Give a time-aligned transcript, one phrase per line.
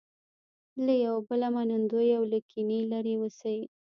[0.85, 3.59] له یو بله منندوی او له کینې لرې اوسي.